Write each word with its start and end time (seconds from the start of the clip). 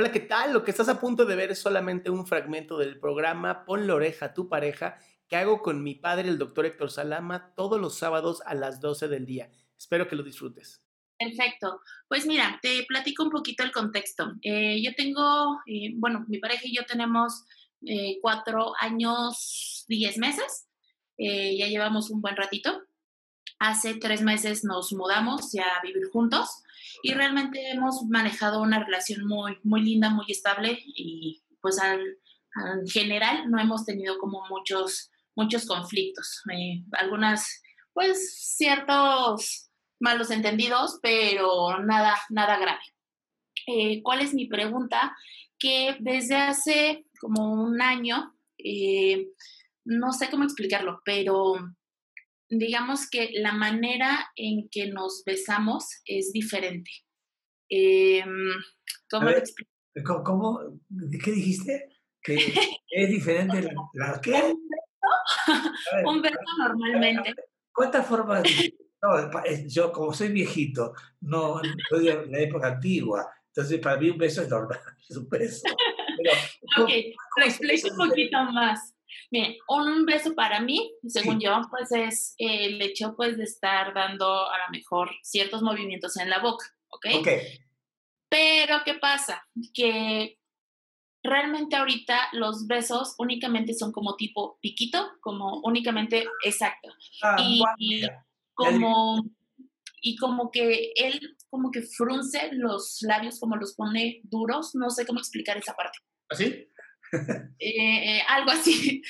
Hola, 0.00 0.12
¿qué 0.12 0.20
tal? 0.20 0.54
Lo 0.54 0.64
que 0.64 0.70
estás 0.70 0.88
a 0.88 0.98
punto 0.98 1.26
de 1.26 1.36
ver 1.36 1.50
es 1.50 1.58
solamente 1.58 2.08
un 2.08 2.26
fragmento 2.26 2.78
del 2.78 2.98
programa 2.98 3.66
Pon 3.66 3.86
la 3.86 3.96
oreja 3.96 4.24
a 4.24 4.32
tu 4.32 4.48
pareja 4.48 4.98
que 5.28 5.36
hago 5.36 5.60
con 5.60 5.82
mi 5.82 5.94
padre, 5.94 6.30
el 6.30 6.38
doctor 6.38 6.64
Héctor 6.64 6.90
Salama, 6.90 7.52
todos 7.54 7.78
los 7.78 7.98
sábados 7.98 8.40
a 8.46 8.54
las 8.54 8.80
12 8.80 9.08
del 9.08 9.26
día. 9.26 9.50
Espero 9.78 10.08
que 10.08 10.16
lo 10.16 10.22
disfrutes. 10.22 10.82
Perfecto. 11.18 11.82
Pues 12.08 12.24
mira, 12.24 12.58
te 12.62 12.82
platico 12.88 13.24
un 13.24 13.30
poquito 13.30 13.62
el 13.62 13.72
contexto. 13.72 14.36
Eh, 14.40 14.82
yo 14.82 14.94
tengo, 14.94 15.60
eh, 15.66 15.92
bueno, 15.96 16.24
mi 16.28 16.38
pareja 16.38 16.62
y 16.64 16.74
yo 16.74 16.86
tenemos 16.86 17.44
eh, 17.86 18.16
cuatro 18.22 18.72
años, 18.80 19.84
diez 19.86 20.16
meses. 20.16 20.66
ya 21.18 21.66
llevamos 21.66 22.08
un 22.08 22.22
buen 22.22 22.36
ratito. 22.36 22.84
Hace 23.60 23.94
tres 23.96 24.22
meses 24.22 24.64
nos 24.64 24.90
mudamos 24.94 25.52
ya 25.52 25.64
a 25.64 25.82
vivir 25.82 26.08
juntos 26.10 26.62
y 27.02 27.12
realmente 27.12 27.70
hemos 27.70 28.02
manejado 28.08 28.62
una 28.62 28.82
relación 28.82 29.26
muy, 29.26 29.58
muy 29.62 29.82
linda, 29.82 30.08
muy 30.08 30.24
estable 30.28 30.82
y 30.86 31.42
pues 31.60 31.78
al, 31.78 32.00
en 32.00 32.88
general 32.88 33.50
no 33.50 33.60
hemos 33.60 33.84
tenido 33.84 34.18
como 34.18 34.42
muchos, 34.48 35.10
muchos 35.36 35.66
conflictos. 35.66 36.40
Eh, 36.50 36.84
algunas, 36.92 37.62
pues 37.92 38.56
ciertos 38.56 39.70
malos 39.98 40.30
entendidos, 40.30 40.98
pero 41.02 41.80
nada, 41.80 42.16
nada 42.30 42.58
grave. 42.58 42.80
Eh, 43.66 44.02
¿Cuál 44.02 44.22
es 44.22 44.32
mi 44.32 44.46
pregunta? 44.46 45.14
Que 45.58 45.96
desde 46.00 46.36
hace 46.36 47.04
como 47.20 47.52
un 47.52 47.82
año, 47.82 48.34
eh, 48.56 49.28
no 49.84 50.12
sé 50.12 50.30
cómo 50.30 50.44
explicarlo, 50.44 51.02
pero 51.04 51.56
digamos 52.50 53.08
que 53.08 53.30
la 53.34 53.52
manera 53.52 54.28
en 54.36 54.68
que 54.68 54.88
nos 54.88 55.22
besamos 55.24 55.86
es 56.04 56.32
diferente. 56.32 56.90
Em, 57.68 58.52
¿Cómo, 59.08 59.26
ver, 59.26 59.44
¿cómo, 60.24 60.60
¿Qué 61.24 61.30
dijiste? 61.30 61.88
Que 62.20 62.52
es 62.90 63.08
diferente 63.08 63.62
la, 63.62 63.72
la 63.94 64.20
¿qué? 64.20 64.54
Un 66.04 66.20
beso, 66.20 66.36
normalmente. 66.58 67.34
¿Cuántas 67.72 68.06
formas? 68.06 68.42
No, 69.02 69.16
yo 69.66 69.92
como 69.92 70.12
soy 70.12 70.28
viejito, 70.28 70.92
no 71.22 71.62
soy 71.88 72.04
de 72.04 72.26
la 72.26 72.38
época 72.40 72.66
antigua, 72.66 73.26
entonces 73.46 73.80
para 73.80 73.96
mí 73.96 74.10
un 74.10 74.18
beso 74.18 74.42
es 74.42 74.50
normal, 74.50 74.78
es 75.08 75.16
un 75.16 75.26
beso. 75.26 75.62
ok, 76.78 76.90
lo 77.36 77.44
explico 77.46 77.88
un 77.92 78.08
poquito 78.08 78.44
más. 78.52 78.94
Bien, 79.30 79.56
un 79.68 80.06
beso 80.06 80.34
para 80.34 80.60
mí, 80.60 80.92
según 81.06 81.40
yo, 81.40 81.60
pues 81.70 81.92
es 81.92 82.34
el 82.38 82.80
hecho 82.82 83.14
pues 83.16 83.36
de 83.36 83.44
estar 83.44 83.94
dando 83.94 84.50
a 84.50 84.58
lo 84.58 84.70
mejor 84.72 85.10
ciertos 85.22 85.62
movimientos 85.62 86.16
en 86.16 86.30
la 86.30 86.40
boca, 86.40 86.66
¿ok? 86.88 87.06
Ok. 87.20 87.28
Pero, 88.28 88.82
¿qué 88.84 88.94
pasa? 88.94 89.44
Que 89.74 90.38
realmente 91.22 91.76
ahorita 91.76 92.28
los 92.32 92.66
besos 92.66 93.14
únicamente 93.18 93.74
son 93.74 93.92
como 93.92 94.16
tipo 94.16 94.58
piquito, 94.60 95.10
como 95.20 95.60
únicamente 95.64 96.26
exacto. 96.44 96.90
Ah, 97.22 97.36
y, 97.38 97.62
como 98.54 99.24
y 100.02 100.16
como 100.16 100.50
que 100.50 100.92
él 100.96 101.36
como 101.50 101.70
que 101.70 101.82
frunce 101.82 102.50
los 102.52 103.02
labios, 103.02 103.40
como 103.40 103.56
los 103.56 103.74
pone 103.74 104.20
duros, 104.24 104.74
no 104.74 104.88
sé 104.90 105.04
cómo 105.04 105.18
explicar 105.18 105.56
esa 105.58 105.74
parte. 105.74 105.98
¿Así? 106.28 106.68
Eh, 107.62 108.16
eh, 108.16 108.22
algo 108.28 108.52
así. 108.52 109.02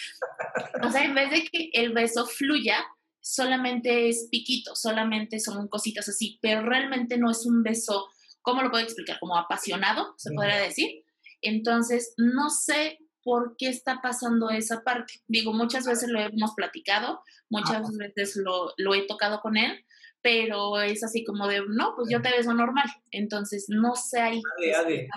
o 0.82 0.90
sea, 0.90 1.04
en 1.04 1.14
vez 1.14 1.30
de 1.30 1.44
que 1.44 1.70
el 1.72 1.92
beso 1.92 2.26
fluya, 2.26 2.84
solamente 3.20 4.08
es 4.08 4.28
piquito, 4.30 4.74
solamente 4.74 5.38
son 5.38 5.68
cositas 5.68 6.08
así, 6.08 6.38
pero 6.42 6.62
realmente 6.62 7.16
no 7.16 7.30
es 7.30 7.46
un 7.46 7.62
beso, 7.62 8.08
¿cómo 8.42 8.62
lo 8.62 8.70
puedo 8.70 8.82
explicar? 8.82 9.18
Como 9.20 9.36
apasionado, 9.36 10.14
se 10.16 10.32
podría 10.32 10.56
decir. 10.56 11.04
Entonces, 11.42 12.14
no 12.16 12.50
sé 12.50 12.98
por 13.22 13.54
qué 13.56 13.68
está 13.68 14.00
pasando 14.02 14.50
esa 14.50 14.82
parte. 14.82 15.14
Digo, 15.28 15.52
muchas 15.52 15.86
veces 15.86 16.08
lo 16.08 16.20
hemos 16.20 16.54
platicado, 16.54 17.22
muchas 17.48 17.86
veces 17.96 18.36
lo, 18.36 18.72
lo, 18.76 18.94
he 18.94 19.06
tocado 19.06 19.40
con 19.40 19.56
él, 19.56 19.84
pero 20.22 20.80
es 20.80 21.04
así 21.04 21.24
como 21.24 21.46
de, 21.46 21.62
no, 21.68 21.94
pues 21.96 22.08
yo 22.10 22.20
te 22.22 22.30
beso 22.30 22.52
normal. 22.54 22.86
Entonces, 23.10 23.66
no 23.68 23.94
sé 23.94 24.20
ahí. 24.20 24.42
Ade, 24.58 24.74
ade, 24.74 25.08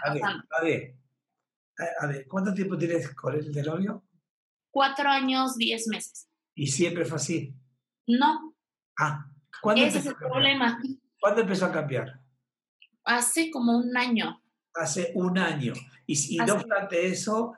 ade, 0.61 0.95
a 1.99 2.07
ver, 2.07 2.27
¿cuánto 2.27 2.53
tiempo 2.53 2.77
tienes 2.77 3.13
con 3.15 3.33
el 3.35 3.51
de 3.51 3.63
novio? 3.63 4.03
Cuatro 4.71 5.09
años, 5.09 5.55
diez 5.55 5.87
meses. 5.87 6.27
¿Y 6.55 6.67
siempre 6.67 7.05
fue 7.05 7.17
así? 7.17 7.55
No. 8.07 8.55
Ah, 8.99 9.25
¿cuándo 9.61 9.83
Ese 9.83 9.99
es 9.99 10.05
el 10.05 10.15
problema. 10.15 10.79
¿Cuándo 11.19 11.41
empezó 11.41 11.65
a 11.65 11.71
cambiar? 11.71 12.19
Hace 13.05 13.49
como 13.49 13.77
un 13.77 13.95
año. 13.95 14.41
Hace 14.75 15.11
un 15.15 15.37
año. 15.37 15.73
Y, 16.05 16.37
no 16.37 16.55
obstante 16.55 17.07
eso, 17.07 17.53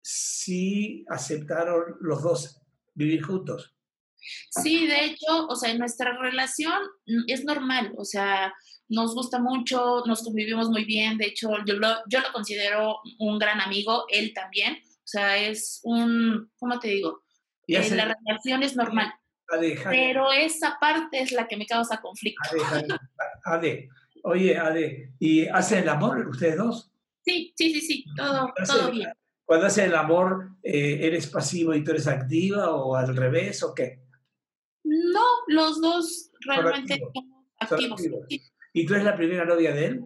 sí 0.00 1.04
aceptaron 1.08 1.96
los 2.00 2.22
dos 2.22 2.60
vivir 2.94 3.22
juntos. 3.22 3.74
Sí, 4.50 4.86
de 4.86 5.06
hecho, 5.06 5.46
o 5.48 5.56
sea, 5.56 5.76
nuestra 5.76 6.16
relación 6.18 6.80
es 7.26 7.44
normal, 7.44 7.92
o 7.96 8.04
sea, 8.04 8.52
nos 8.90 9.14
gusta 9.14 9.38
mucho, 9.38 10.02
nos 10.04 10.22
convivimos 10.22 10.68
muy 10.68 10.84
bien, 10.84 11.16
de 11.16 11.26
hecho 11.26 11.48
yo 11.64 11.74
lo, 11.74 11.88
yo 12.08 12.20
lo 12.20 12.32
considero 12.32 12.98
un 13.18 13.38
gran 13.38 13.60
amigo, 13.60 14.04
él 14.08 14.34
también, 14.34 14.74
o 14.74 15.06
sea, 15.06 15.38
es 15.38 15.80
un, 15.84 16.50
¿cómo 16.58 16.78
te 16.78 16.88
digo? 16.88 17.22
Eh, 17.68 17.88
la 17.94 18.16
relación 18.26 18.62
es 18.64 18.76
normal. 18.76 19.12
pero 19.84 20.32
esa 20.32 20.76
parte 20.80 21.22
es 21.22 21.30
la 21.30 21.46
que 21.46 21.56
me 21.56 21.66
causa 21.66 22.00
conflicto. 22.00 22.42
Ade, 23.44 23.88
oye, 24.24 24.58
Ade, 24.58 25.12
¿y 25.20 25.46
hacen 25.46 25.84
el 25.84 25.88
amor 25.88 26.28
ustedes 26.28 26.56
dos? 26.56 26.92
Sí, 27.24 27.54
sí, 27.56 27.72
sí, 27.72 27.80
sí, 27.80 28.04
todo, 28.16 28.52
todo 28.66 28.90
bien. 28.90 29.12
Cuando 29.44 29.66
hacen 29.66 29.86
el 29.86 29.94
amor, 29.94 30.50
eh, 30.62 30.98
¿eres 31.02 31.28
pasivo 31.28 31.74
y 31.74 31.84
tú 31.84 31.92
eres 31.92 32.06
activa 32.08 32.70
o 32.70 32.96
al 32.96 33.16
revés 33.16 33.62
o 33.62 33.72
qué? 33.72 34.00
No, 34.82 35.24
los 35.48 35.80
dos 35.80 36.30
realmente 36.40 36.94
activos. 37.58 38.00
activos. 38.00 38.02
¿Y 38.72 38.86
tú 38.86 38.94
eres 38.94 39.04
la 39.04 39.16
primera 39.16 39.44
novia 39.44 39.72
de 39.72 39.86
él? 39.86 40.04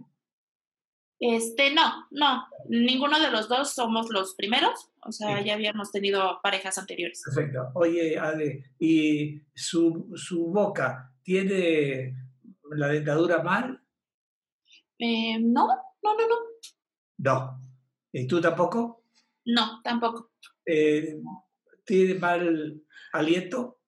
Este, 1.21 1.73
no, 1.73 2.07
no, 2.11 2.45
ninguno 2.69 3.19
de 3.21 3.31
los 3.31 3.49
dos 3.49 3.73
somos 3.73 4.11
los 4.11 4.35
primeros, 4.35 4.91
o 5.01 5.13
sea, 5.13 5.41
ya 5.43 5.55
habíamos 5.55 5.93
tenido 5.93 6.41
parejas 6.43 6.77
anteriores. 6.77 7.23
Perfecto. 7.25 7.71
Oye, 7.75 8.19
Ale, 8.19 8.73
¿y 8.79 9.41
su, 9.55 10.13
su 10.17 10.49
boca 10.49 11.15
tiene 11.23 12.15
la 12.71 12.89
dentadura 12.89 13.43
mal? 13.43 13.81
Eh, 14.99 15.39
no, 15.41 15.67
no, 16.03 16.15
no, 16.15 16.29
no. 16.29 16.37
No. 17.19 17.61
¿Y 18.13 18.27
tú 18.27 18.41
tampoco? 18.41 19.05
No, 19.47 19.81
tampoco. 19.83 20.33
Eh, 20.67 21.17
¿Tiene 21.85 22.15
mal 22.15 22.83
aliento? 23.13 23.81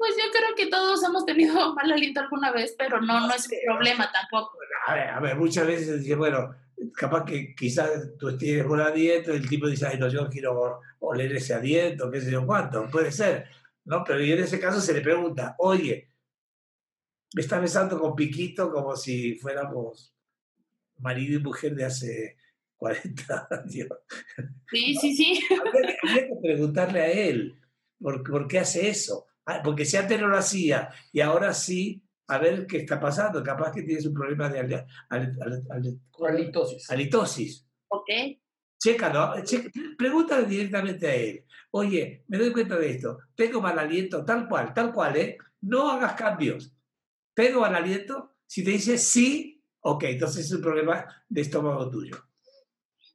Pues 0.00 0.14
yo 0.16 0.32
creo 0.32 0.54
que 0.56 0.68
todos 0.68 1.04
hemos 1.04 1.26
tenido 1.26 1.52
mal 1.74 1.92
aliento 1.92 2.20
alguna 2.20 2.50
vez, 2.50 2.74
pero 2.78 3.02
no, 3.02 3.20
no 3.20 3.34
es 3.34 3.46
un 3.46 3.58
problema 3.66 4.10
tampoco. 4.10 4.56
A 4.86 4.94
ver, 4.94 5.08
a 5.10 5.20
ver, 5.20 5.36
muchas 5.36 5.66
veces 5.66 6.00
dice, 6.00 6.14
bueno, 6.14 6.54
capaz 6.96 7.26
que 7.26 7.54
quizás 7.54 8.16
tú 8.18 8.34
tienes 8.38 8.66
buen 8.66 8.80
aliento 8.80 9.30
y 9.30 9.36
el 9.36 9.46
tipo 9.46 9.68
dice, 9.68 9.88
ay, 9.88 9.98
no, 9.98 10.08
yo 10.08 10.26
quiero 10.30 10.80
oler 11.00 11.36
ese 11.36 11.52
aliento, 11.52 12.10
qué 12.10 12.22
sé 12.22 12.30
yo 12.30 12.46
cuánto, 12.46 12.88
puede 12.90 13.12
ser, 13.12 13.44
¿no? 13.84 14.02
Pero 14.02 14.20
en 14.20 14.38
ese 14.38 14.58
caso 14.58 14.80
se 14.80 14.94
le 14.94 15.02
pregunta, 15.02 15.54
oye, 15.58 16.08
me 17.34 17.42
está 17.42 17.60
besando 17.60 18.00
con 18.00 18.16
piquito 18.16 18.72
como 18.72 18.96
si 18.96 19.34
fuéramos 19.34 20.14
marido 20.96 21.38
y 21.38 21.42
mujer 21.42 21.74
de 21.74 21.84
hace 21.84 22.38
40 22.78 23.48
años. 23.50 23.88
Sí, 24.70 24.94
sí, 24.94 25.14
sí. 25.14 25.40
Habría 25.60 25.98
que, 26.26 26.36
preguntarle 26.40 27.00
a 27.02 27.12
él, 27.12 27.60
¿por, 28.00 28.22
¿por 28.22 28.48
qué 28.48 28.60
hace 28.60 28.88
eso? 28.88 29.26
Ah, 29.46 29.60
porque 29.62 29.84
si 29.84 29.96
antes 29.96 30.20
no 30.20 30.28
lo 30.28 30.36
hacía 30.36 30.90
y 31.12 31.20
ahora 31.20 31.52
sí, 31.54 32.02
a 32.30 32.38
ver 32.38 32.66
qué 32.66 32.78
está 32.78 33.00
pasando. 33.00 33.42
Capaz 33.42 33.72
que 33.72 33.82
tienes 33.82 34.06
un 34.06 34.14
problema 34.14 34.48
de 34.48 34.86
alitosis. 35.70 36.90
Alitosis. 36.90 37.66
Ok. 37.88 38.08
Chécalo, 38.78 39.34
pregúntale 39.98 40.46
directamente 40.46 41.06
a 41.06 41.14
él. 41.14 41.44
Oye, 41.72 42.24
me 42.28 42.38
doy 42.38 42.52
cuenta 42.52 42.78
de 42.78 42.90
esto. 42.92 43.18
Tengo 43.34 43.60
mal 43.60 43.78
aliento, 43.78 44.24
tal 44.24 44.48
cual, 44.48 44.72
tal 44.72 44.92
cual, 44.92 45.16
¿eh? 45.16 45.36
No 45.60 45.90
hagas 45.90 46.14
cambios. 46.14 46.72
Tengo 47.34 47.60
mal 47.60 47.74
aliento. 47.74 48.36
Si 48.46 48.64
te 48.64 48.70
dice 48.70 48.96
sí, 48.96 49.62
ok, 49.80 50.04
entonces 50.04 50.46
es 50.46 50.52
un 50.52 50.62
problema 50.62 51.04
de 51.28 51.40
estómago 51.42 51.90
tuyo. 51.90 52.16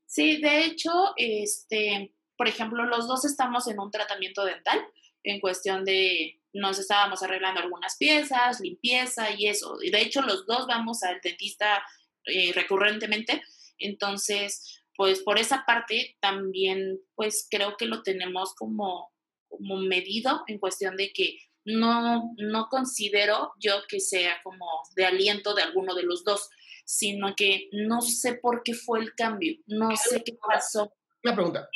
Sí, 0.05 0.39
de 0.39 0.65
hecho, 0.65 0.91
este, 1.17 2.13
por 2.37 2.47
ejemplo, 2.47 2.85
los 2.85 3.07
dos 3.07 3.25
estamos 3.25 3.67
en 3.67 3.79
un 3.79 3.89
tratamiento 3.89 4.45
dental 4.45 4.79
en 5.25 5.39
cuestión 5.39 5.83
de 5.83 6.39
nos 6.53 6.79
estábamos 6.79 7.21
arreglando 7.21 7.59
algunas 7.59 7.97
piezas, 7.97 8.61
limpieza 8.61 9.31
y 9.31 9.47
eso. 9.47 9.77
Y 9.81 9.91
de 9.91 10.01
hecho 10.01 10.21
los 10.21 10.45
dos 10.45 10.67
vamos 10.67 11.03
al 11.03 11.19
dentista 11.21 11.83
eh, 12.25 12.53
recurrentemente. 12.53 13.43
Entonces, 13.77 14.81
pues 14.95 15.21
por 15.21 15.37
esa 15.37 15.65
parte 15.65 16.15
también, 16.21 17.01
pues 17.15 17.47
creo 17.49 17.75
que 17.75 17.87
lo 17.87 18.03
tenemos 18.03 18.55
como, 18.55 19.11
como 19.49 19.77
medido 19.77 20.43
en 20.47 20.59
cuestión 20.59 20.95
de 20.95 21.11
que 21.11 21.37
no, 21.65 22.33
no 22.37 22.67
considero 22.69 23.51
yo 23.59 23.73
que 23.89 23.99
sea 23.99 24.41
como 24.43 24.65
de 24.95 25.05
aliento 25.05 25.53
de 25.55 25.63
alguno 25.63 25.93
de 25.93 26.03
los 26.03 26.23
dos. 26.23 26.49
sino 26.87 27.33
que 27.35 27.67
no 27.71 28.01
sé 28.01 28.35
por 28.35 28.61
qué 28.61 28.75
fue 28.75 28.99
el 28.99 29.15
cambio, 29.15 29.57
no 29.65 29.89
sé 29.97 30.23
qué 30.23 30.37
pasó. 30.47 30.93
Una 31.23 31.33
pregunta. 31.33 31.67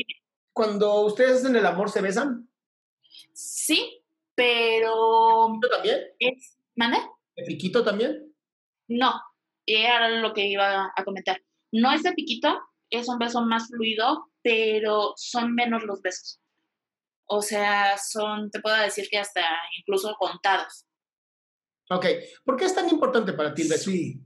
Cuando 0.53 1.01
ustedes 1.01 1.39
hacen 1.39 1.55
el 1.55 1.65
amor, 1.65 1.89
¿se 1.89 2.01
besan? 2.01 2.48
Sí, 3.41 4.03
pero... 4.35 5.57
¿Tú 5.61 5.69
también? 5.69 5.97
Es, 6.19 6.57
¿Mande? 6.75 6.97
¿El 7.37 7.45
piquito 7.45 7.85
también? 7.85 8.35
No, 8.89 9.13
era 9.65 10.09
lo 10.09 10.33
que 10.33 10.45
iba 10.45 10.91
a 10.93 11.03
comentar. 11.05 11.41
No 11.71 11.93
es 11.93 12.03
de 12.03 12.11
piquito, 12.11 12.59
es 12.89 13.07
un 13.07 13.17
beso 13.17 13.41
más 13.41 13.69
fluido, 13.69 14.29
pero 14.41 15.13
son 15.15 15.55
menos 15.55 15.83
los 15.83 16.01
besos. 16.01 16.41
O 17.27 17.41
sea, 17.41 17.97
son, 17.97 18.51
te 18.51 18.59
puedo 18.59 18.75
decir 18.75 19.07
que 19.09 19.19
hasta 19.19 19.45
incluso 19.77 20.13
contados. 20.19 20.85
Ok, 21.89 22.07
¿por 22.43 22.57
qué 22.57 22.65
es 22.65 22.75
tan 22.75 22.89
importante 22.89 23.31
para 23.31 23.53
ti 23.53 23.61
el 23.61 23.69
beso? 23.69 23.89
Sí. 23.89 24.21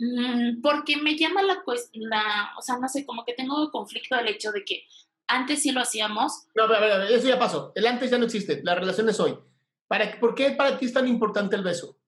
Mm, 0.00 0.60
porque 0.60 0.96
me 0.96 1.16
llama 1.16 1.42
la 1.42 1.62
cuestión, 1.62 2.10
o 2.58 2.62
sea, 2.62 2.78
no 2.78 2.88
sé, 2.88 3.06
como 3.06 3.24
que 3.24 3.34
tengo 3.34 3.70
conflicto 3.70 4.16
del 4.16 4.28
hecho 4.28 4.50
de 4.50 4.64
que 4.64 4.82
antes 5.28 5.62
sí 5.62 5.72
lo 5.72 5.80
hacíamos. 5.80 6.46
No, 6.54 6.64
a 6.64 6.80
ver, 6.80 6.92
a 6.92 6.98
ver, 6.98 7.12
eso 7.12 7.28
ya 7.28 7.38
pasó. 7.38 7.72
El 7.74 7.86
antes 7.86 8.10
ya 8.10 8.18
no 8.18 8.24
existe, 8.24 8.60
la 8.64 8.74
relación 8.74 9.08
es 9.08 9.20
hoy. 9.20 9.38
¿Para, 9.86 10.18
¿Por 10.18 10.34
qué 10.34 10.50
para 10.50 10.78
ti 10.78 10.86
es 10.86 10.92
tan 10.92 11.06
importante 11.06 11.56
el 11.56 11.62
beso? 11.62 11.98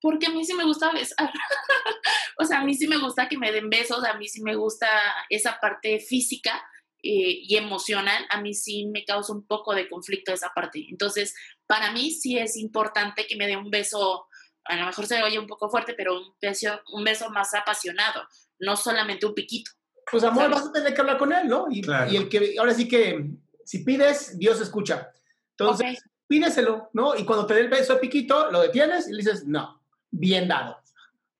Porque 0.00 0.26
a 0.26 0.30
mí 0.30 0.44
sí 0.44 0.54
me 0.54 0.64
gusta 0.64 0.92
besar. 0.92 1.30
o 2.38 2.44
sea, 2.44 2.60
a 2.60 2.64
mí 2.64 2.74
sí 2.74 2.86
me 2.86 2.98
gusta 2.98 3.28
que 3.28 3.38
me 3.38 3.52
den 3.52 3.70
besos, 3.70 4.04
a 4.04 4.14
mí 4.14 4.28
sí 4.28 4.42
me 4.42 4.54
gusta 4.54 4.88
esa 5.28 5.58
parte 5.60 6.00
física 6.00 6.64
eh, 7.02 7.40
y 7.42 7.56
emocional, 7.56 8.26
a 8.30 8.40
mí 8.40 8.54
sí 8.54 8.86
me 8.86 9.04
causa 9.04 9.32
un 9.32 9.46
poco 9.46 9.74
de 9.74 9.88
conflicto 9.88 10.32
esa 10.32 10.52
parte. 10.54 10.86
Entonces, 10.88 11.34
para 11.66 11.92
mí 11.92 12.10
sí 12.10 12.38
es 12.38 12.56
importante 12.56 13.26
que 13.26 13.36
me 13.36 13.46
dé 13.46 13.56
un 13.56 13.70
beso 13.70 14.26
a 14.64 14.76
lo 14.76 14.86
mejor 14.86 15.06
se 15.06 15.22
oye 15.22 15.38
un 15.38 15.46
poco 15.46 15.68
fuerte, 15.68 15.94
pero 15.94 16.18
un 16.18 16.34
beso, 16.40 16.80
un 16.92 17.04
beso 17.04 17.30
más 17.30 17.54
apasionado, 17.54 18.26
no 18.58 18.76
solamente 18.76 19.26
un 19.26 19.34
piquito. 19.34 19.70
Pues 20.10 20.24
amor, 20.24 20.50
vas 20.50 20.66
a 20.66 20.72
tener 20.72 20.94
que 20.94 21.00
hablar 21.00 21.18
con 21.18 21.32
él, 21.32 21.48
¿no? 21.48 21.66
Y, 21.70 21.84
y, 22.10 22.16
el 22.16 22.28
que, 22.28 22.56
ahora 22.58 22.74
sí 22.74 22.88
que, 22.88 23.30
si 23.64 23.84
pides, 23.84 24.38
Dios 24.38 24.60
escucha. 24.60 25.10
Entonces, 25.56 26.02
pídeselo, 26.26 26.90
¿no? 26.92 27.16
Y 27.16 27.24
cuando 27.24 27.46
te 27.46 27.54
dé 27.54 27.60
el 27.60 27.68
beso 27.68 27.94
de 27.94 28.00
piquito, 28.00 28.50
lo 28.50 28.62
detienes 28.62 29.08
y 29.08 29.12
le 29.12 29.18
dices, 29.18 29.46
no, 29.46 29.82
bien 30.10 30.48
dado. 30.48 30.76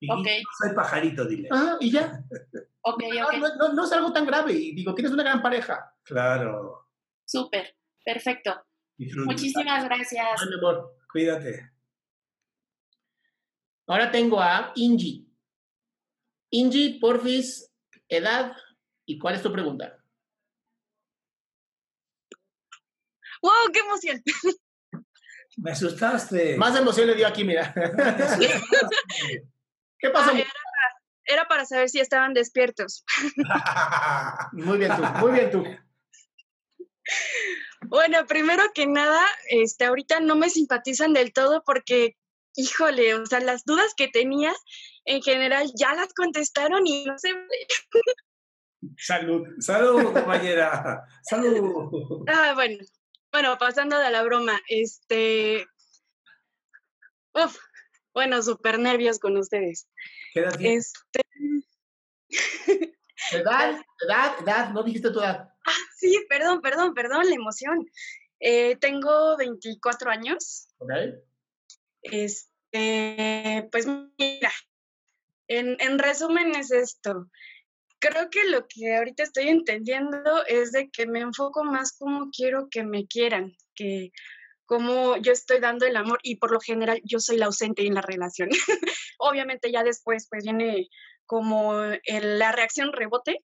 Ok. 0.09 0.27
Soy 0.59 0.75
pajarito, 0.75 1.25
dile. 1.25 1.49
Ah, 1.51 1.77
y 1.81 1.91
ya. 1.91 2.23
ok, 2.83 3.03
ok. 3.27 3.35
No, 3.39 3.57
no, 3.57 3.73
no, 3.73 3.85
es 3.85 3.93
algo 3.93 4.13
tan 4.13 4.27
grave. 4.27 4.53
Y 4.53 4.75
digo, 4.75 4.95
tienes 4.95 5.13
una 5.13 5.23
gran 5.23 5.43
pareja. 5.43 5.95
Claro. 6.03 6.89
Súper, 7.25 7.75
perfecto. 8.05 8.65
Muchísimas 8.99 9.85
gracias. 9.85 10.41
Ay, 10.41 10.49
mi 10.49 10.55
amor. 10.57 10.97
Cuídate. 11.11 11.71
Ahora 13.87 14.11
tengo 14.11 14.41
a 14.41 14.73
Ingi. 14.77 15.27
Ingi, 16.51 16.99
porfis, 17.01 17.74
edad 18.17 18.57
y 19.07 19.19
cuál 19.19 19.35
es 19.35 19.43
tu 19.43 19.53
pregunta. 19.53 19.99
¡Wow! 23.43 23.73
¡Qué 23.73 23.81
emoción! 23.81 24.23
Me 25.57 25.71
asustaste. 25.71 26.57
Más 26.57 26.77
emoción 26.77 27.07
le 27.07 27.15
dio 27.15 27.27
aquí, 27.27 27.45
mira. 27.45 27.73
¿Qué 29.99 30.11
pasó? 30.11 30.33
Ah, 30.35 30.45
era, 31.25 31.47
para, 31.47 31.65
saber 31.65 31.89
si 31.89 32.01
estaban 32.01 32.35
despiertos. 32.35 33.05
muy 34.53 34.79
bien 34.79 34.93
tú, 34.97 35.03
muy 35.21 35.33
bien 35.33 35.51
tú. 35.51 35.65
Bueno, 37.83 38.27
primero 38.27 38.63
que 38.75 38.87
nada, 38.87 39.23
este, 39.49 39.85
ahorita 39.85 40.21
no 40.21 40.37
me 40.37 40.51
simpatizan 40.51 41.13
del 41.13 41.33
todo 41.33 41.63
porque 41.65 42.17
híjole, 42.57 43.15
o 43.15 43.27
sea, 43.27 43.41
las 43.41 43.65
dudas 43.65 43.95
que 43.97 44.09
tenía 44.09 44.53
en 45.05 45.23
general 45.23 45.71
ya 45.77 45.95
las 45.95 46.13
contestaron 46.15 46.87
y 46.87 47.05
no 47.05 47.19
sé. 47.19 47.31
Salud, 48.99 49.47
salud, 49.61 50.13
compañera, 50.13 51.05
salud. 51.23 52.25
Ah, 52.29 52.53
bueno, 52.55 52.79
bueno, 53.33 53.59
pasando 53.59 53.99
de 53.99 54.11
la 54.11 54.23
broma, 54.23 54.61
este, 54.69 55.67
uf, 57.33 57.59
bueno, 58.13 58.43
súper 58.43 58.79
nervios 58.79 59.19
con 59.19 59.37
ustedes. 59.37 59.89
¿Qué 60.33 60.41
edad 60.41 60.55
Este... 60.61 61.21
¿Edad? 63.33 63.81
¿Edad? 64.07 64.35
¿Edad? 64.41 64.71
¿No 64.71 64.83
dijiste 64.83 65.11
tu 65.11 65.19
edad? 65.19 65.49
Ah, 65.67 65.73
sí, 65.97 66.25
perdón, 66.29 66.61
perdón, 66.61 66.95
perdón, 66.95 67.29
la 67.29 67.35
emoción. 67.35 67.91
Eh, 68.39 68.77
tengo 68.77 69.37
24 69.37 70.11
años. 70.11 70.69
Ok. 70.79 70.91
Este, 72.05 73.69
pues 73.73 73.87
mira, 73.87 74.53
en, 75.49 75.77
en 75.81 75.99
resumen 75.99 76.55
es 76.55 76.71
esto. 76.71 77.31
Creo 77.99 78.29
que 78.31 78.45
lo 78.45 78.67
que 78.69 78.97
ahorita 78.97 79.23
estoy 79.23 79.49
entendiendo 79.49 80.45
es 80.47 80.73
de 80.73 80.91
que 80.91 81.07
me 81.07 81.21
enfoco 81.21 81.65
más 81.65 81.97
como 81.99 82.31
quiero 82.31 82.69
que 82.71 82.85
me 82.85 83.07
quieran, 83.07 83.57
que 83.75 84.13
como 84.67 85.17
yo 85.17 85.33
estoy 85.33 85.61
dando 85.61 85.87
el 85.87 85.97
amor 85.97 86.19
y 86.23 86.37
por 86.37 86.51
lo 86.51 86.61
general 86.61 87.01
yo 87.05 87.19
soy 87.19 87.39
la 87.39 87.47
ausente 87.47 87.87
en 87.87 87.95
la 87.95 88.03
relación. 88.03 88.51
Obviamente 89.19 89.73
ya 89.73 89.83
después 89.83 90.27
pues 90.31 90.45
viene 90.45 90.89
como 91.27 91.75
la 91.75 92.53
reacción 92.53 92.93
rebote, 92.93 93.43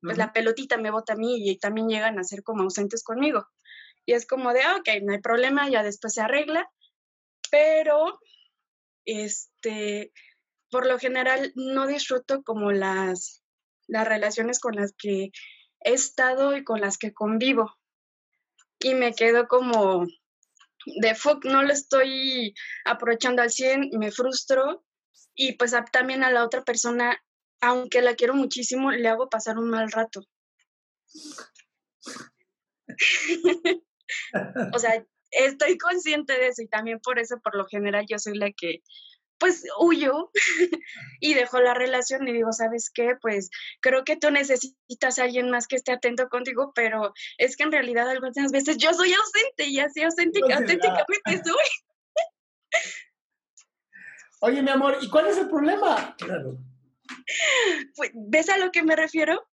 pues 0.00 0.18
la 0.18 0.32
pelotita 0.32 0.78
me 0.78 0.90
bota 0.90 1.12
a 1.12 1.16
mí 1.16 1.48
y 1.48 1.58
también 1.58 1.88
llegan 1.88 2.18
a 2.18 2.24
ser 2.24 2.42
como 2.42 2.62
ausentes 2.62 3.04
conmigo. 3.04 3.46
Y 4.04 4.14
es 4.14 4.26
como 4.26 4.52
de, 4.52 4.62
ah, 4.62 4.76
ok, 4.76 4.88
no 5.02 5.12
hay 5.12 5.20
problema, 5.20 5.68
ya 5.68 5.82
después 5.82 6.14
se 6.14 6.22
arregla, 6.22 6.68
pero 7.52 8.18
este, 9.04 10.10
por 10.70 10.86
lo 10.86 10.98
general 10.98 11.52
no 11.54 11.86
disfruto 11.86 12.42
como 12.42 12.72
las, 12.72 13.42
las 13.86 14.08
relaciones 14.08 14.58
con 14.58 14.74
las 14.74 14.94
que 14.96 15.30
he 15.80 15.92
estado 15.92 16.56
y 16.56 16.64
con 16.64 16.80
las 16.80 16.96
que 16.96 17.12
convivo. 17.12 17.76
Y 18.78 18.94
me 18.94 19.12
quedo 19.12 19.48
como 19.48 20.06
de 21.00 21.14
fuck, 21.14 21.44
no 21.44 21.62
lo 21.62 21.74
estoy 21.74 22.54
aprovechando 22.86 23.42
al 23.42 23.50
100, 23.50 23.90
me 23.98 24.10
frustro 24.10 24.82
y 25.34 25.52
pues 25.52 25.74
también 25.92 26.24
a 26.24 26.30
la 26.30 26.44
otra 26.44 26.64
persona, 26.64 27.22
aunque 27.60 28.00
la 28.00 28.14
quiero 28.14 28.32
muchísimo, 28.32 28.90
le 28.90 29.08
hago 29.08 29.28
pasar 29.28 29.58
un 29.58 29.68
mal 29.68 29.92
rato. 29.92 30.22
o 34.74 34.78
sea, 34.78 35.04
estoy 35.32 35.78
consciente 35.78 36.34
de 36.34 36.48
eso 36.48 36.62
y 36.62 36.68
también 36.68 37.00
por 37.00 37.18
eso, 37.18 37.40
por 37.42 37.56
lo 37.56 37.66
general, 37.66 38.06
yo 38.08 38.18
soy 38.18 38.36
la 38.36 38.52
que 38.52 38.82
pues 39.38 39.64
huyo 39.80 40.30
y 41.20 41.34
dejo 41.34 41.60
la 41.60 41.74
relación 41.74 42.28
y 42.28 42.32
digo, 42.32 42.52
¿sabes 42.52 42.90
qué? 42.94 43.16
Pues 43.20 43.50
creo 43.80 44.04
que 44.04 44.16
tú 44.16 44.30
necesitas 44.30 45.18
a 45.18 45.24
alguien 45.24 45.50
más 45.50 45.66
que 45.66 45.74
esté 45.74 45.90
atento 45.90 46.28
contigo, 46.28 46.72
pero 46.76 47.12
es 47.38 47.56
que 47.56 47.64
en 47.64 47.72
realidad 47.72 48.08
algunas 48.08 48.52
veces 48.52 48.76
yo 48.76 48.94
soy 48.94 49.12
ausente 49.12 49.66
y 49.66 49.80
así 49.80 50.02
auténtica, 50.02 50.58
auténticamente 50.58 51.42
soy. 51.44 51.64
Oye, 54.42 54.62
mi 54.62 54.70
amor, 54.70 54.98
¿y 55.00 55.10
cuál 55.10 55.26
es 55.26 55.38
el 55.38 55.48
problema? 55.48 56.14
Claro. 56.18 56.58
Pues, 57.96 58.12
¿Ves 58.14 58.48
a 58.48 58.58
lo 58.58 58.70
que 58.70 58.84
me 58.84 58.94
refiero? 58.94 59.44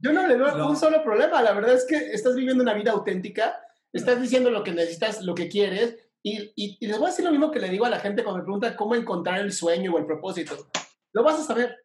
Yo 0.00 0.12
no 0.12 0.26
le 0.26 0.36
veo 0.36 0.68
un 0.68 0.76
solo 0.76 1.02
problema. 1.02 1.42
La 1.42 1.52
verdad 1.52 1.74
es 1.74 1.84
que 1.84 1.96
estás 2.12 2.34
viviendo 2.34 2.62
una 2.62 2.74
vida 2.74 2.90
auténtica 2.92 3.63
estás 3.94 4.20
diciendo 4.20 4.50
lo 4.50 4.62
que 4.62 4.72
necesitas, 4.72 5.22
lo 5.22 5.34
que 5.34 5.48
quieres, 5.48 5.96
y, 6.22 6.52
y, 6.56 6.86
les 6.86 6.98
voy 6.98 7.06
a 7.06 7.10
decir 7.10 7.24
lo 7.24 7.30
mismo 7.30 7.50
que 7.50 7.60
le 7.60 7.68
digo 7.68 7.84
a 7.84 7.90
la 7.90 8.00
gente 8.00 8.24
cuando 8.24 8.38
me 8.38 8.44
pregunta 8.44 8.76
cómo 8.76 8.94
encontrar 8.94 9.40
el 9.40 9.52
sueño 9.52 9.92
o 9.92 9.98
el 9.98 10.06
propósito. 10.06 10.68
Lo 11.12 11.22
vas 11.22 11.38
a 11.38 11.44
saber. 11.44 11.84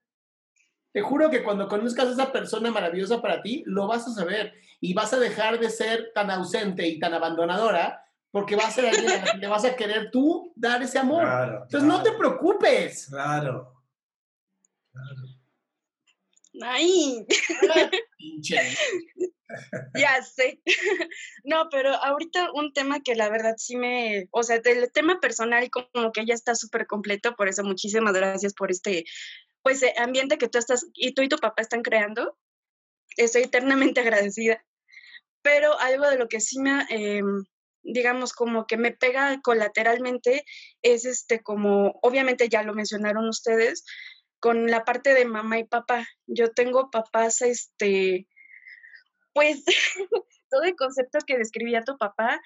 Te 0.94 1.02
juro 1.02 1.30
que 1.30 1.44
cuando 1.44 1.68
conozcas 1.68 2.08
a 2.08 2.12
esa 2.12 2.32
persona 2.32 2.72
maravillosa 2.72 3.22
para 3.22 3.42
ti, 3.42 3.64
lo 3.66 3.88
vas 3.88 4.08
a 4.08 4.14
saber 4.14 4.54
y 4.80 4.94
vas 4.94 5.14
a 5.14 5.20
dejar 5.20 5.60
de 5.60 5.70
ser 5.70 6.12
tan 6.16 6.32
ausente 6.32 6.88
y 6.88 7.00
tan 7.00 7.14
abandonadora 7.14 8.02
porque 8.32 8.56
va 8.56 8.64
a 8.64 8.72
ser 8.72 8.86
alguien 8.86 9.12
a 9.12 9.26
la 9.26 9.32
que 9.34 9.38
le 9.38 9.48
vas 9.48 9.66
a 9.66 9.76
querer 9.76 10.10
tú 10.10 10.54
dar 10.56 10.82
ese 10.82 11.00
amor. 11.00 11.28
Entonces 11.64 11.84
no 11.84 12.02
te 12.02 12.14
preocupes. 12.14 13.08
Claro. 13.08 13.76
claro. 14.92 15.22
Ay. 16.62 17.26
Ya 19.96 20.22
sé. 20.24 20.62
No, 21.44 21.70
pero 21.72 21.94
ahorita 21.94 22.52
un 22.54 22.74
tema 22.74 23.02
que 23.02 23.16
la 23.16 23.30
verdad 23.30 23.56
sí 23.58 23.76
me, 23.76 24.28
o 24.32 24.44
sea, 24.44 24.58
el 24.64 24.92
tema 24.92 25.20
personal 25.20 25.70
como 25.70 26.12
que 26.12 26.26
ya 26.26 26.34
está 26.34 26.56
súper 26.56 26.86
completo, 26.86 27.36
por 27.36 27.48
eso 27.48 27.64
muchísimas 27.64 28.14
gracias 28.14 28.54
por 28.54 28.72
este, 28.72 29.06
pues, 29.64 29.82
eh, 29.84 29.94
ambiente 29.98 30.38
que 30.38 30.48
tú 30.48 30.58
estás, 30.58 30.88
y 30.94 31.14
tú 31.14 31.22
y 31.22 31.30
tu 31.30 31.38
papá 31.38 31.62
están 31.62 31.82
creando. 31.82 32.38
Estoy 33.18 33.44
eternamente 33.44 34.02
agradecida. 34.32 34.64
Pero 35.42 35.80
algo 35.80 36.10
de 36.10 36.18
lo 36.18 36.28
que 36.28 36.42
sí 36.42 36.60
me, 36.60 36.86
em, 36.90 37.46
digamos, 37.84 38.34
como 38.34 38.68
que 38.68 38.78
me 38.78 38.92
pega 38.92 39.40
colateralmente 39.42 40.44
es 40.82 41.06
este, 41.06 41.42
como, 41.42 42.00
obviamente 42.04 42.50
ya 42.50 42.64
lo 42.64 42.74
mencionaron 42.74 43.28
ustedes, 43.28 43.86
con 44.40 44.68
la 44.68 44.86
parte 44.86 45.14
de 45.14 45.26
mamá 45.26 45.60
y 45.60 45.66
papá. 45.66 46.08
Yo 46.28 46.52
tengo 46.52 46.90
papás, 46.92 47.42
este, 47.42 48.28
pues 49.34 49.64
todo 50.50 50.64
el 50.64 50.76
concepto 50.76 51.20
que 51.26 51.38
describía 51.38 51.84
tu 51.84 51.98
papá, 51.98 52.42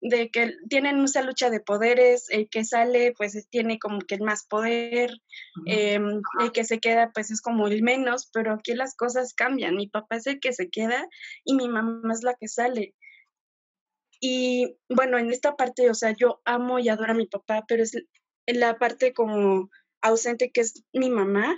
de 0.00 0.30
que 0.30 0.54
tienen 0.68 1.02
esa 1.02 1.22
lucha 1.22 1.50
de 1.50 1.60
poderes, 1.60 2.28
el 2.30 2.48
que 2.48 2.64
sale 2.64 3.12
pues 3.16 3.48
tiene 3.50 3.78
como 3.78 4.00
que 4.00 4.14
el 4.14 4.22
más 4.22 4.46
poder, 4.46 5.10
em, 5.66 6.22
el 6.40 6.52
que 6.52 6.64
se 6.64 6.78
queda 6.78 7.10
pues 7.12 7.30
es 7.30 7.40
como 7.40 7.66
el 7.66 7.82
menos, 7.82 8.28
pero 8.32 8.52
aquí 8.52 8.74
las 8.74 8.94
cosas 8.94 9.34
cambian, 9.34 9.74
mi 9.74 9.88
papá 9.88 10.16
es 10.16 10.26
el 10.26 10.40
que 10.40 10.52
se 10.52 10.70
queda 10.70 11.08
y 11.44 11.54
mi 11.54 11.68
mamá 11.68 12.12
es 12.12 12.22
la 12.22 12.34
que 12.34 12.48
sale. 12.48 12.94
Y 14.20 14.76
bueno, 14.88 15.18
en 15.18 15.30
esta 15.30 15.56
parte, 15.56 15.90
o 15.90 15.94
sea, 15.94 16.12
yo 16.12 16.40
amo 16.44 16.78
y 16.78 16.88
adoro 16.88 17.12
a 17.12 17.16
mi 17.16 17.26
papá, 17.26 17.64
pero 17.68 17.82
es 17.82 17.92
la 18.46 18.78
parte 18.78 19.12
como 19.12 19.70
ausente 20.00 20.50
que 20.50 20.60
es 20.62 20.84
mi 20.92 21.10
mamá, 21.10 21.56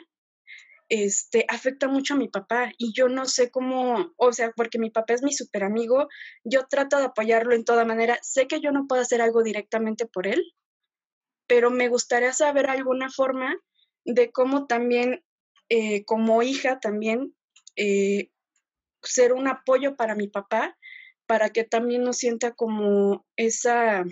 este, 0.91 1.47
afecta 1.49 1.87
mucho 1.87 2.15
a 2.15 2.17
mi 2.17 2.29
papá 2.29 2.73
y 2.77 2.93
yo 2.93 3.09
no 3.09 3.25
sé 3.25 3.51
cómo, 3.51 4.13
o 4.17 4.33
sea, 4.33 4.51
porque 4.57 4.81
mi 4.81 4.91
papá 4.91 5.15
es 5.15 5.23
mi 5.23 5.33
super 5.33 5.63
amigo, 5.63 6.09
yo 6.45 6.67
trato 6.69 6.99
de 6.99 7.05
apoyarlo 7.05 7.55
en 7.55 7.65
toda 7.65 7.85
manera. 7.85 8.19
Sé 8.23 8.49
que 8.49 8.61
yo 8.61 8.73
no 8.73 8.87
puedo 8.89 9.01
hacer 9.01 9.23
algo 9.23 9.45
directamente 9.45 10.07
por 10.07 10.27
él, 10.27 10.43
pero 11.47 11.71
me 11.71 11.89
gustaría 11.89 12.33
saber 12.33 12.69
alguna 12.69 13.09
forma 13.09 13.57
de 14.05 14.33
cómo 14.33 14.67
también, 14.67 15.25
eh, 15.69 16.05
como 16.05 16.43
hija 16.43 16.81
también, 16.81 17.37
eh, 17.77 18.31
ser 19.03 19.33
un 19.33 19.47
apoyo 19.47 19.95
para 19.95 20.17
mi 20.17 20.27
papá, 20.27 20.77
para 21.27 21.51
que 21.51 21.63
también 21.63 22.03
no 22.03 22.13
sienta 22.13 22.53
como 22.53 23.25
esa, 23.37 24.05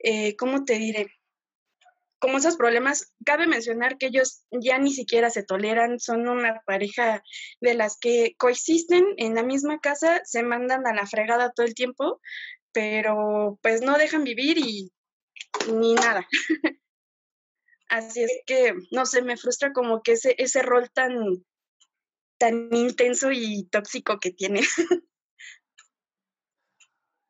eh, 0.00 0.34
¿cómo 0.36 0.64
te 0.64 0.74
diré? 0.74 1.06
Como 2.24 2.38
esos 2.38 2.56
problemas, 2.56 3.12
cabe 3.22 3.46
mencionar 3.46 3.98
que 3.98 4.06
ellos 4.06 4.46
ya 4.50 4.78
ni 4.78 4.94
siquiera 4.94 5.28
se 5.28 5.42
toleran, 5.42 6.00
son 6.00 6.26
una 6.26 6.62
pareja 6.64 7.22
de 7.60 7.74
las 7.74 7.98
que 8.00 8.34
coexisten 8.38 9.04
en 9.18 9.34
la 9.34 9.42
misma 9.42 9.78
casa, 9.78 10.22
se 10.24 10.42
mandan 10.42 10.86
a 10.86 10.94
la 10.94 11.06
fregada 11.06 11.52
todo 11.52 11.66
el 11.66 11.74
tiempo, 11.74 12.22
pero 12.72 13.58
pues 13.60 13.82
no 13.82 13.98
dejan 13.98 14.24
vivir 14.24 14.56
y 14.56 14.90
ni 15.70 15.92
nada. 15.92 16.26
Así 17.88 18.22
es 18.22 18.32
que, 18.46 18.72
no 18.90 19.04
sé, 19.04 19.20
me 19.20 19.36
frustra 19.36 19.74
como 19.74 20.02
que 20.02 20.12
ese, 20.12 20.34
ese 20.38 20.62
rol 20.62 20.88
tan, 20.94 21.44
tan 22.38 22.74
intenso 22.74 23.32
y 23.32 23.68
tóxico 23.70 24.18
que 24.18 24.30
tiene. 24.30 24.62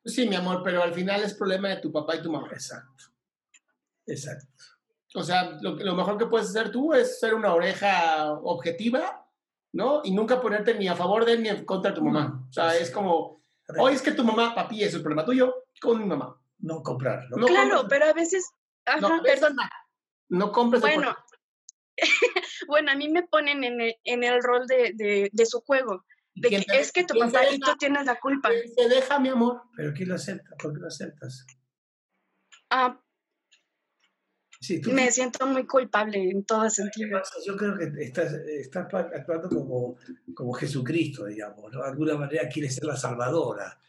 Sí, 0.07 0.29
mi 0.29 0.35
amor, 0.35 0.61
pero 0.63 0.83
al 0.83 0.93
final 0.93 1.23
es 1.23 1.33
problema 1.33 1.67
de 1.69 1.77
tu 1.77 1.91
papá 1.91 2.15
y 2.15 2.21
tu 2.21 2.31
mamá. 2.31 2.47
Exacto. 2.51 3.05
Exacto. 4.05 4.74
O 5.15 5.23
sea, 5.23 5.57
lo, 5.61 5.75
lo, 5.75 5.95
mejor 5.95 6.17
que 6.17 6.25
puedes 6.25 6.49
hacer 6.49 6.71
tú 6.71 6.93
es 6.93 7.19
ser 7.19 7.33
una 7.33 7.53
oreja 7.53 8.33
objetiva, 8.33 9.25
¿no? 9.71 10.01
Y 10.03 10.11
nunca 10.11 10.41
ponerte 10.41 10.75
ni 10.75 10.87
a 10.87 10.95
favor 10.95 11.23
de 11.25 11.33
él 11.33 11.43
ni 11.43 11.49
en 11.49 11.65
contra 11.65 11.91
de 11.91 11.97
tu 11.97 12.03
mamá. 12.03 12.45
O 12.49 12.51
sea, 12.51 12.75
es 12.75 12.91
como, 12.91 13.41
hoy 13.77 13.93
es 13.93 14.01
que 14.01 14.11
tu 14.11 14.23
mamá, 14.25 14.53
papi, 14.53 14.83
es 14.83 14.93
el 14.93 15.01
problema 15.01 15.25
tuyo 15.25 15.63
con 15.81 15.99
mi 15.99 16.05
mamá. 16.05 16.37
No 16.59 16.83
comprar. 16.83 17.29
No 17.29 17.47
claro, 17.47 17.85
pero 17.87 18.05
a 18.05 18.13
veces, 18.13 18.51
ajá, 18.85 18.99
no, 18.99 19.21
perdón. 19.23 19.55
No 20.29 20.51
compres. 20.51 20.81
Bueno, 20.81 21.15
bueno, 22.67 22.91
a 22.91 22.95
mí 22.95 23.09
me 23.09 23.23
ponen 23.23 23.63
en 23.63 23.79
el, 23.79 23.95
en 24.03 24.23
el 24.23 24.43
rol 24.43 24.67
de, 24.67 24.91
de, 24.95 25.29
de 25.31 25.45
su 25.45 25.61
juego. 25.61 26.03
De 26.33 26.49
que 26.49 26.65
es 26.73 26.91
que 26.91 27.05
tu 27.05 27.17
papá 27.17 27.49
y 27.49 27.59
tú 27.59 27.71
tienes 27.77 28.05
la 28.05 28.19
culpa. 28.19 28.49
Se 28.75 28.89
deja, 28.89 29.19
mi 29.19 29.29
amor. 29.29 29.61
¿Pero 29.77 29.93
quién 29.93 30.09
lo 30.09 30.15
acepta? 30.15 30.49
¿Por 30.61 30.73
qué 30.73 30.79
lo 30.81 30.87
aceptas? 30.87 31.45
Ah, 32.69 32.99
me 34.91 35.11
siento 35.11 35.45
muy 35.47 35.65
culpable 35.65 36.29
en 36.29 36.43
todo 36.43 36.69
sentido. 36.69 37.21
Yo 37.45 37.55
creo 37.55 37.77
que 37.77 38.03
estás, 38.03 38.33
estás 38.33 38.87
actuando 38.93 39.49
como, 39.49 39.97
como 40.33 40.53
Jesucristo, 40.53 41.25
digamos, 41.25 41.71
¿no? 41.71 41.81
De 41.81 41.89
alguna 41.89 42.15
manera 42.15 42.47
quiere 42.47 42.69
ser 42.69 42.85
la 42.85 42.95
salvadora. 42.95 43.79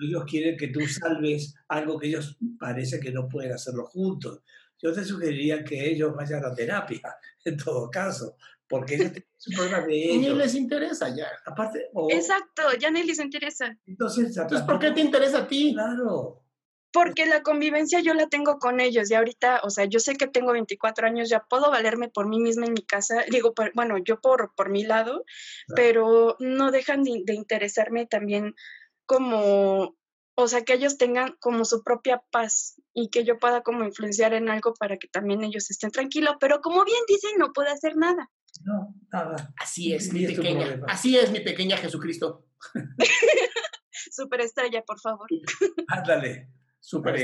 ellos 0.00 0.24
quieren 0.28 0.56
que 0.56 0.68
tú 0.68 0.80
salves 0.86 1.54
algo 1.68 1.98
que 1.98 2.08
ellos 2.08 2.36
parece 2.58 3.00
que 3.00 3.10
no 3.10 3.28
pueden 3.28 3.52
hacerlo 3.52 3.86
juntos. 3.86 4.42
Yo 4.80 4.92
te 4.92 5.04
sugeriría 5.04 5.64
que 5.64 5.90
ellos 5.90 6.14
vayan 6.14 6.44
a 6.44 6.54
terapia, 6.54 7.16
en 7.44 7.56
todo 7.56 7.90
caso, 7.90 8.36
porque 8.68 8.96
ellos 8.96 9.12
tienen 9.12 9.28
un 9.46 9.54
problema 9.54 9.86
de 9.86 9.94
ellos. 10.10 10.34
Ni 10.34 10.38
les 10.38 10.54
interesa 10.54 11.14
ya. 11.14 11.28
Aparte, 11.46 11.90
Exacto, 12.10 12.62
ya 12.78 12.90
ni 12.90 13.02
les 13.02 13.18
interesa. 13.18 13.76
Entonces, 13.86 14.36
Entonces 14.36 14.66
¿por 14.66 14.78
qué 14.78 14.90
te 14.90 15.00
interesa 15.00 15.38
a 15.38 15.48
ti? 15.48 15.72
Claro 15.72 16.41
porque 16.92 17.26
la 17.26 17.42
convivencia 17.42 18.00
yo 18.00 18.14
la 18.14 18.28
tengo 18.28 18.58
con 18.58 18.80
ellos 18.80 19.10
y 19.10 19.14
ahorita, 19.14 19.60
o 19.64 19.70
sea, 19.70 19.86
yo 19.86 19.98
sé 19.98 20.16
que 20.16 20.26
tengo 20.26 20.52
24 20.52 21.06
años, 21.06 21.30
ya 21.30 21.40
puedo 21.48 21.70
valerme 21.70 22.08
por 22.08 22.28
mí 22.28 22.38
misma 22.38 22.66
en 22.66 22.74
mi 22.74 22.84
casa, 22.84 23.24
digo, 23.30 23.54
bueno, 23.74 23.96
yo 23.98 24.20
por, 24.20 24.54
por 24.54 24.70
mi 24.70 24.84
lado, 24.84 25.24
pero 25.74 26.36
no 26.38 26.70
dejan 26.70 27.02
de, 27.02 27.22
de, 27.24 27.34
interesarme 27.34 28.06
también 28.06 28.54
como, 29.06 29.96
o 30.34 30.48
sea, 30.48 30.62
que 30.62 30.74
ellos 30.74 30.98
tengan 30.98 31.36
como 31.40 31.64
su 31.64 31.82
propia 31.82 32.22
paz 32.30 32.80
y 32.92 33.08
que 33.08 33.24
yo 33.24 33.38
pueda 33.38 33.62
como 33.62 33.84
influenciar 33.84 34.34
en 34.34 34.50
algo 34.50 34.74
para 34.74 34.98
que 34.98 35.08
también 35.08 35.42
ellos 35.44 35.70
estén 35.70 35.90
tranquilos, 35.90 36.36
pero 36.40 36.60
como 36.60 36.84
bien 36.84 37.02
dicen, 37.08 37.32
no 37.38 37.52
puede 37.52 37.70
hacer 37.70 37.96
nada. 37.96 38.30
No, 38.64 38.94
nada. 39.10 39.52
Así 39.56 39.94
es, 39.94 40.12
mi 40.12 40.26
pequeña, 40.26 40.82
así 40.88 41.16
es 41.16 41.30
mi 41.30 41.40
pequeña 41.40 41.78
Jesucristo. 41.78 42.44
Superestrella, 44.10 44.82
por 44.82 45.00
favor. 45.00 45.26
Ándale. 45.88 46.48
Super 46.82 47.14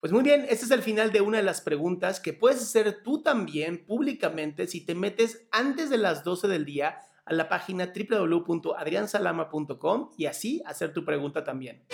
Pues 0.00 0.12
muy 0.12 0.22
bien, 0.22 0.46
este 0.48 0.64
es 0.64 0.70
el 0.70 0.82
final 0.82 1.10
de 1.12 1.20
una 1.20 1.36
de 1.38 1.42
las 1.42 1.60
preguntas 1.60 2.20
que 2.20 2.32
puedes 2.32 2.62
hacer 2.62 3.02
tú 3.02 3.22
también 3.22 3.84
públicamente 3.84 4.66
si 4.66 4.86
te 4.86 4.94
metes 4.94 5.46
antes 5.50 5.90
de 5.90 5.98
las 5.98 6.24
12 6.24 6.48
del 6.48 6.64
día 6.64 7.00
a 7.26 7.34
la 7.34 7.50
página 7.50 7.92
www.adriansalama.com 7.94 10.12
y 10.16 10.24
así 10.26 10.62
hacer 10.64 10.94
tu 10.94 11.04
pregunta 11.04 11.44
también. 11.44 11.84